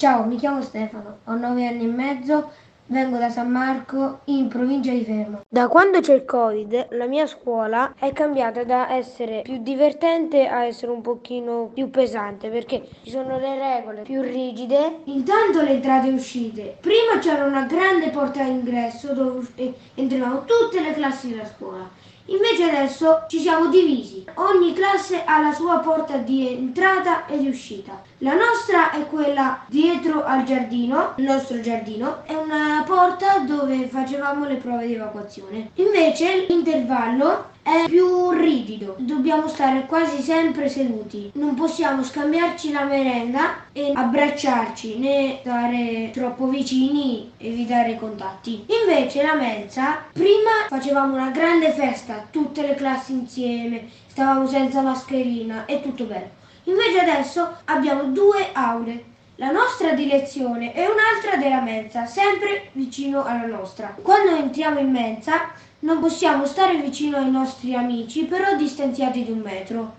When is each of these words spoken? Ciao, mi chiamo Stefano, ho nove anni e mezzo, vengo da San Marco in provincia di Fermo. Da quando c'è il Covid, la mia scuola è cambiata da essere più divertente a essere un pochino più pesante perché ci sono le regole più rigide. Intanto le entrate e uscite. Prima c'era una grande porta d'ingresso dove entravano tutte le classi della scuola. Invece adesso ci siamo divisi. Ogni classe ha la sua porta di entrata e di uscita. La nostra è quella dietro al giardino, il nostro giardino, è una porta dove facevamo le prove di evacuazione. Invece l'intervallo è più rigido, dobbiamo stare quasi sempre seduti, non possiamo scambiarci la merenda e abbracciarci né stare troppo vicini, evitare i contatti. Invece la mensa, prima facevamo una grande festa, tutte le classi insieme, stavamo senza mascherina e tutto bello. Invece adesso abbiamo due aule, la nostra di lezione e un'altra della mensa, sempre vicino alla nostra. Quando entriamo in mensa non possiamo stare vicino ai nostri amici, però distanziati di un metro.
Ciao, 0.00 0.24
mi 0.24 0.36
chiamo 0.36 0.62
Stefano, 0.62 1.18
ho 1.24 1.34
nove 1.36 1.66
anni 1.66 1.84
e 1.84 1.88
mezzo, 1.88 2.50
vengo 2.90 3.18
da 3.18 3.30
San 3.30 3.50
Marco 3.50 4.20
in 4.24 4.48
provincia 4.48 4.90
di 4.90 5.04
Fermo. 5.04 5.40
Da 5.48 5.68
quando 5.68 6.00
c'è 6.00 6.14
il 6.14 6.24
Covid, 6.24 6.88
la 6.90 7.06
mia 7.06 7.26
scuola 7.26 7.94
è 7.98 8.12
cambiata 8.12 8.64
da 8.64 8.92
essere 8.92 9.42
più 9.42 9.58
divertente 9.62 10.46
a 10.46 10.64
essere 10.64 10.92
un 10.92 11.00
pochino 11.00 11.70
più 11.72 11.90
pesante 11.90 12.48
perché 12.48 12.86
ci 13.02 13.10
sono 13.10 13.38
le 13.38 13.58
regole 13.58 14.02
più 14.02 14.20
rigide. 14.22 15.00
Intanto 15.04 15.62
le 15.62 15.70
entrate 15.70 16.08
e 16.08 16.12
uscite. 16.12 16.76
Prima 16.80 17.18
c'era 17.20 17.44
una 17.44 17.64
grande 17.64 18.10
porta 18.10 18.42
d'ingresso 18.42 19.12
dove 19.14 19.46
entravano 19.94 20.44
tutte 20.44 20.80
le 20.80 20.92
classi 20.92 21.28
della 21.28 21.46
scuola. 21.46 21.88
Invece 22.26 22.62
adesso 22.62 23.24
ci 23.26 23.40
siamo 23.40 23.68
divisi. 23.70 24.24
Ogni 24.34 24.72
classe 24.72 25.24
ha 25.24 25.40
la 25.40 25.52
sua 25.52 25.78
porta 25.78 26.16
di 26.16 26.48
entrata 26.48 27.26
e 27.26 27.38
di 27.38 27.48
uscita. 27.48 28.00
La 28.18 28.34
nostra 28.34 28.92
è 28.92 29.04
quella 29.06 29.64
dietro 29.66 30.24
al 30.24 30.44
giardino, 30.44 31.14
il 31.16 31.24
nostro 31.24 31.60
giardino, 31.60 32.22
è 32.24 32.34
una 32.34 32.79
porta 32.82 33.38
dove 33.38 33.86
facevamo 33.86 34.46
le 34.46 34.56
prove 34.56 34.86
di 34.86 34.94
evacuazione. 34.94 35.70
Invece 35.74 36.46
l'intervallo 36.48 37.48
è 37.62 37.84
più 37.86 38.30
rigido, 38.30 38.96
dobbiamo 38.98 39.46
stare 39.46 39.86
quasi 39.86 40.22
sempre 40.22 40.68
seduti, 40.68 41.30
non 41.34 41.54
possiamo 41.54 42.02
scambiarci 42.02 42.72
la 42.72 42.84
merenda 42.84 43.64
e 43.72 43.92
abbracciarci 43.94 44.98
né 44.98 45.38
stare 45.40 46.10
troppo 46.12 46.46
vicini, 46.46 47.32
evitare 47.36 47.92
i 47.92 47.98
contatti. 47.98 48.64
Invece 48.82 49.22
la 49.22 49.34
mensa, 49.34 50.04
prima 50.12 50.66
facevamo 50.68 51.14
una 51.14 51.30
grande 51.30 51.70
festa, 51.72 52.26
tutte 52.30 52.62
le 52.62 52.74
classi 52.74 53.12
insieme, 53.12 53.88
stavamo 54.06 54.46
senza 54.46 54.80
mascherina 54.80 55.64
e 55.66 55.82
tutto 55.82 56.04
bello. 56.04 56.38
Invece 56.64 57.00
adesso 57.00 57.56
abbiamo 57.64 58.04
due 58.04 58.48
aule, 58.52 59.04
la 59.40 59.50
nostra 59.50 59.94
di 59.94 60.06
lezione 60.06 60.74
e 60.74 60.82
un'altra 60.82 61.36
della 61.36 61.62
mensa, 61.62 62.04
sempre 62.04 62.68
vicino 62.72 63.24
alla 63.24 63.46
nostra. 63.46 63.96
Quando 64.02 64.36
entriamo 64.36 64.78
in 64.78 64.90
mensa 64.90 65.52
non 65.80 65.98
possiamo 65.98 66.44
stare 66.44 66.76
vicino 66.76 67.16
ai 67.16 67.30
nostri 67.30 67.74
amici, 67.74 68.24
però 68.24 68.54
distanziati 68.54 69.24
di 69.24 69.30
un 69.30 69.38
metro. 69.38 69.88